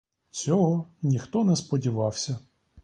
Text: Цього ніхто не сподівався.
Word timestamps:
Цього 0.31 0.87
ніхто 1.01 1.43
не 1.43 1.55
сподівався. 1.55 2.39